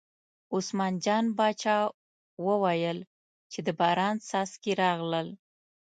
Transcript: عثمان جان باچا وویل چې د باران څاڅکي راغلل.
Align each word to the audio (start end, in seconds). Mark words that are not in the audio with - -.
عثمان 0.55 0.93
جان 1.05 1.25
باچا 1.37 1.77
وویل 2.47 2.99
چې 3.51 3.59
د 3.65 3.67
باران 3.79 4.15
څاڅکي 4.27 4.71
راغلل. 4.81 5.27